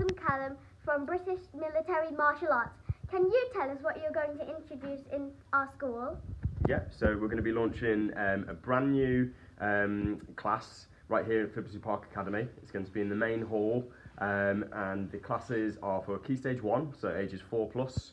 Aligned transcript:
and 0.00 0.16
Callum 0.16 0.56
from 0.84 1.04
British 1.04 1.40
Military 1.52 2.10
Martial 2.16 2.48
Arts. 2.50 2.78
Can 3.10 3.24
you 3.24 3.46
tell 3.52 3.70
us 3.70 3.76
what 3.82 4.00
you're 4.00 4.12
going 4.12 4.38
to 4.38 4.56
introduce 4.56 5.06
in 5.12 5.30
our 5.52 5.68
school? 5.76 6.16
Yeah, 6.66 6.80
so 6.90 7.08
we're 7.08 7.28
going 7.28 7.36
to 7.36 7.42
be 7.42 7.52
launching 7.52 8.10
um, 8.16 8.46
a 8.48 8.54
brand 8.54 8.92
new 8.92 9.30
um, 9.60 10.22
class 10.36 10.86
right 11.08 11.26
here 11.26 11.42
at 11.42 11.54
Fibbersley 11.54 11.82
Park 11.82 12.06
Academy. 12.10 12.46
It's 12.62 12.70
going 12.70 12.86
to 12.86 12.90
be 12.90 13.02
in 13.02 13.10
the 13.10 13.14
main 13.14 13.42
hall, 13.42 13.84
um, 14.18 14.64
and 14.72 15.10
the 15.10 15.18
classes 15.18 15.76
are 15.82 16.02
for 16.02 16.18
Key 16.18 16.36
Stage 16.36 16.62
1, 16.62 16.94
so 16.98 17.14
ages 17.14 17.42
4 17.50 17.68
plus, 17.68 18.12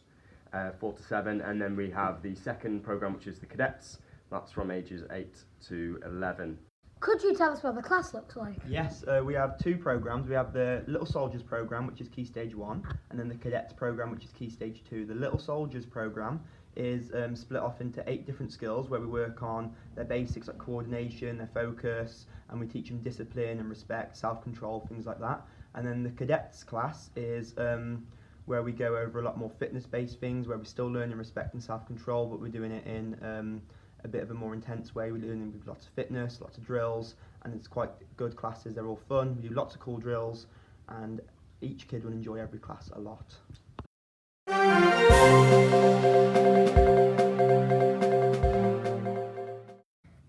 uh, 0.52 0.72
4 0.82 0.94
to 0.94 1.04
7, 1.04 1.40
and 1.40 1.62
then 1.62 1.78
we 1.78 1.90
have 1.92 2.22
the 2.22 2.36
second 2.36 2.84
programme, 2.84 3.14
which 3.14 3.28
is 3.28 3.40
the 3.40 3.46
cadets. 3.46 4.00
That's 4.30 4.52
from 4.52 4.70
ages 4.70 5.04
8 5.12 5.34
to 5.70 6.02
11. 6.06 6.58
Could 7.00 7.24
you 7.24 7.34
tell 7.34 7.52
us 7.52 7.64
what 7.64 7.76
the 7.76 7.82
class 7.82 8.14
looks 8.14 8.36
like? 8.36 8.60
Yes, 8.68 9.06
uh, 9.08 9.22
we 9.24 9.34
have 9.34 9.58
two 9.58 9.78
programs. 9.78 10.28
We 10.28 10.36
have 10.36 10.52
the 10.52 10.84
Little 10.86 11.06
Soldiers 11.06 11.42
program, 11.42 11.88
which 11.88 12.02
is 12.02 12.10
Key 12.10 12.26
Stage 12.26 12.54
1, 12.54 12.84
and 13.10 13.20
then 13.20 13.30
the 13.30 13.36
Cadets 13.36 13.72
program, 13.72 14.12
which 14.12 14.26
is 14.26 14.32
Key 14.32 14.50
Stage 14.50 14.84
2. 14.90 15.06
The 15.06 15.16
Little 15.16 15.40
Soldiers 15.40 15.86
program 15.86 16.42
is 16.76 17.12
um, 17.14 17.36
split 17.36 17.62
off 17.62 17.80
into 17.80 18.04
eight 18.10 18.26
different 18.26 18.52
skills 18.52 18.90
where 18.90 19.00
we 19.00 19.08
work 19.08 19.42
on 19.42 19.74
their 19.96 20.06
basics 20.06 20.48
like 20.48 20.58
coordination, 20.58 21.38
their 21.38 21.50
focus, 21.54 22.26
and 22.50 22.60
we 22.60 22.68
teach 22.68 22.90
them 22.90 23.00
discipline 23.00 23.60
and 23.60 23.70
respect, 23.70 24.18
self 24.18 24.44
control, 24.44 24.86
things 24.90 25.06
like 25.06 25.20
that. 25.22 25.42
And 25.76 25.88
then 25.88 26.04
the 26.04 26.10
Cadets 26.10 26.66
class 26.66 27.12
is 27.16 27.54
um, 27.58 28.06
where 28.46 28.62
we 28.62 28.74
go 28.74 28.98
over 28.98 29.20
a 29.20 29.24
lot 29.24 29.38
more 29.38 29.50
fitness 29.50 29.86
based 29.86 30.20
things, 30.20 30.50
where 30.50 30.58
we're 30.58 30.66
still 30.66 30.88
learning 30.88 31.18
respect 31.18 31.54
and 31.54 31.64
self 31.64 31.86
control, 31.88 32.26
but 32.26 32.42
we're 32.42 32.50
doing 32.50 32.72
it 32.72 32.86
in 32.86 33.18
um, 33.24 33.62
a 34.04 34.08
bit 34.08 34.24
of 34.24 34.32
a 34.32 34.34
more 34.34 34.54
intense 34.54 34.96
way. 34.96 35.12
We're 35.12 35.22
learning 35.22 35.52
with 35.54 35.68
lots 35.68 35.86
of 35.88 35.94
fitness, 35.94 36.40
lots 36.42 36.58
of 36.58 36.66
drills, 36.66 37.16
and 37.44 37.54
it's 37.54 37.68
quite 37.68 37.92
good 38.18 38.36
classes. 38.36 38.74
They're 38.74 38.88
all 38.88 39.00
fun. 39.08 39.36
We 39.36 39.44
do 39.48 39.54
lots 39.54 39.76
of 39.76 39.82
cool 39.82 39.98
drills, 39.98 40.48
and 40.88 41.22
each 41.62 41.88
kid 41.88 42.04
will 42.04 42.14
enjoy 42.14 42.38
every 42.38 42.58
class 42.60 42.90
a 42.94 43.00
lot. 43.00 43.36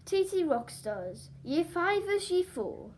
TT 0.05 0.45
Rockstars, 0.45 1.31
Year 1.45 1.65
5 1.65 2.05
versus 2.05 2.31
Year 2.31 2.45
4. 2.45 2.91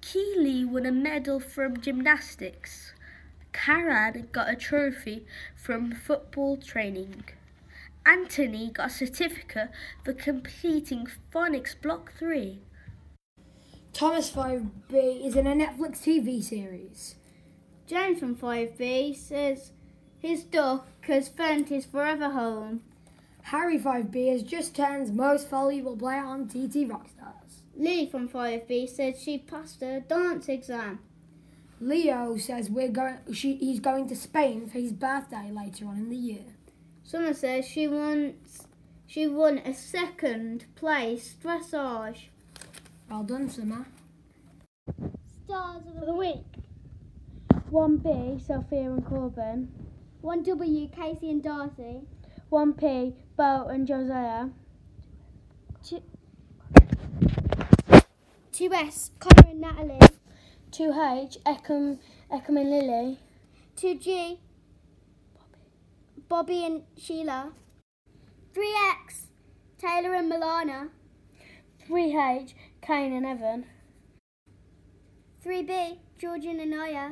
Keely 0.00 0.64
won 0.64 0.84
a 0.84 0.90
medal 0.90 1.38
from 1.38 1.80
gymnastics. 1.80 2.92
Karan 3.52 4.28
got 4.32 4.50
a 4.50 4.56
trophy 4.56 5.24
from 5.54 5.92
football 5.92 6.56
training. 6.56 7.22
Anthony 8.04 8.72
got 8.72 8.88
a 8.88 8.90
certificate 8.90 9.70
for 10.04 10.12
completing 10.12 11.06
Phonics 11.32 11.80
Block 11.80 12.14
3. 12.18 12.58
Thomas 13.92 14.30
5B 14.30 15.26
is 15.26 15.36
in 15.36 15.46
a 15.46 15.54
Netflix 15.54 16.00
TV 16.00 16.42
series. 16.42 17.16
James 17.86 18.18
from 18.18 18.34
5B 18.34 19.14
says 19.14 19.72
his 20.18 20.44
duck 20.44 20.88
has 21.02 21.28
found 21.28 21.68
his 21.68 21.84
forever 21.84 22.30
home. 22.30 22.82
Harry 23.42 23.78
5B 23.78 24.32
has 24.32 24.42
just 24.42 24.74
turned 24.74 25.14
most 25.14 25.50
valuable 25.50 25.96
player 25.96 26.24
on 26.24 26.48
TT 26.48 26.88
Rockstars. 26.88 27.60
Lee 27.76 28.08
from 28.08 28.28
5B 28.28 28.88
says 28.88 29.20
she 29.20 29.36
passed 29.36 29.82
her 29.82 30.00
dance 30.00 30.48
exam. 30.48 31.00
Leo 31.78 32.36
says 32.38 32.70
we're 32.70 32.88
going. 32.88 33.18
She, 33.34 33.56
he's 33.56 33.80
going 33.80 34.08
to 34.08 34.16
Spain 34.16 34.68
for 34.68 34.78
his 34.78 34.92
birthday 34.92 35.50
later 35.50 35.86
on 35.86 35.98
in 35.98 36.08
the 36.08 36.16
year. 36.16 36.44
Summer 37.02 37.34
says 37.34 37.66
she 37.66 37.88
wants 37.88 38.68
she 39.06 39.26
won 39.26 39.58
a 39.58 39.74
second 39.74 40.64
place 40.76 41.36
dressage. 41.42 42.28
Well 43.12 43.24
done, 43.24 43.50
Summer. 43.50 43.84
Stars 45.44 45.82
of 45.86 45.98
For 45.98 46.06
the 46.06 46.14
week. 46.14 46.46
1B, 47.70 48.40
Sophia 48.40 48.90
and 48.90 49.04
Corbin. 49.04 49.68
1W, 50.24 50.90
Casey 50.90 51.28
and 51.28 51.42
Darcy. 51.42 52.06
1P, 52.50 53.12
Bo 53.36 53.66
and 53.66 53.86
Josiah. 53.86 54.46
2S, 58.50 59.10
Connor 59.18 59.50
and 59.50 59.60
Natalie. 59.60 59.98
2H, 60.70 61.36
Eckham, 61.44 61.98
Eckham 62.30 62.56
and 62.56 62.70
Lily. 62.70 63.18
2G, 63.76 64.38
Bobby 66.30 66.64
and 66.64 66.84
Sheila. 66.96 67.52
3X, 68.54 69.26
Taylor 69.76 70.14
and 70.14 70.32
Milana. 70.32 70.88
3H, 71.92 72.54
Kane 72.80 73.12
and 73.12 73.26
Evan. 73.26 73.66
3B, 75.44 75.98
Georgian 76.18 76.58
and 76.58 76.74
Aya. 76.74 77.10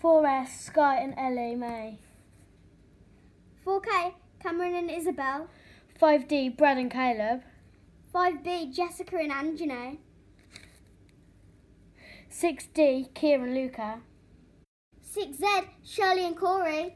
4S, 0.00 0.60
Sky 0.60 0.98
and 0.98 1.12
Ellie 1.18 1.56
May. 1.56 1.98
4K, 3.66 4.14
Cameron 4.40 4.76
and 4.76 4.90
Isabel. 4.92 5.48
5D, 6.00 6.56
Brad 6.56 6.78
and 6.78 6.88
Caleb. 6.88 7.42
5B, 8.14 8.72
Jessica 8.72 9.16
and 9.16 9.32
Anjane. 9.32 9.98
6D, 12.30 13.12
Kieran 13.12 13.46
and 13.46 13.54
Luca. 13.56 13.98
6Z, 15.16 15.64
Shirley 15.82 16.26
and 16.26 16.36
Corey. 16.36 16.94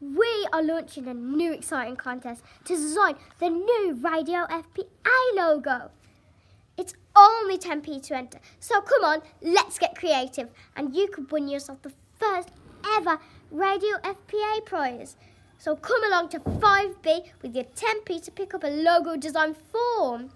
We 0.00 0.47
are 0.58 0.62
launching 0.62 1.06
a 1.06 1.14
new 1.14 1.52
exciting 1.52 1.96
contest 1.96 2.42
to 2.64 2.74
design 2.74 3.14
the 3.38 3.48
new 3.48 3.98
Radio 4.02 4.46
FPA 4.46 5.18
logo. 5.34 5.90
It's 6.76 6.94
only 7.14 7.58
10p 7.58 8.02
to 8.06 8.16
enter. 8.16 8.40
So 8.60 8.80
come 8.80 9.04
on, 9.04 9.22
let's 9.40 9.78
get 9.78 9.96
creative. 9.96 10.48
And 10.76 10.94
you 10.94 11.08
could 11.08 11.30
win 11.30 11.48
yourself 11.48 11.82
the 11.82 11.92
first 12.18 12.50
ever 12.96 13.18
Radio 13.50 13.96
FPA 14.02 14.64
prize. 14.64 15.16
So 15.58 15.76
come 15.76 16.02
along 16.04 16.30
to 16.30 16.40
5B 16.40 17.30
with 17.42 17.54
your 17.54 17.64
10p 17.64 18.24
to 18.24 18.30
pick 18.30 18.54
up 18.54 18.64
a 18.64 18.68
logo 18.68 19.16
design 19.16 19.54
form. 19.54 20.30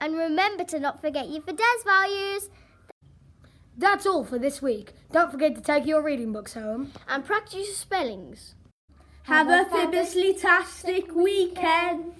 And 0.00 0.16
remember 0.16 0.64
to 0.64 0.80
not 0.80 1.00
forget 1.00 1.28
your 1.28 1.42
Fidesz 1.42 1.84
values. 1.84 2.50
That's 3.76 4.06
all 4.06 4.24
for 4.24 4.38
this 4.38 4.60
week. 4.60 4.92
Don't 5.12 5.30
forget 5.30 5.54
to 5.54 5.60
take 5.62 5.86
your 5.86 6.02
reading 6.02 6.32
books 6.32 6.54
home. 6.54 6.92
And 7.08 7.24
practice 7.24 7.54
your 7.54 7.64
spellings. 7.64 8.54
Have 9.24 9.48
a 9.48 9.64
fabulously 9.70 10.34
tastic 10.34 11.14
weekend. 11.14 12.12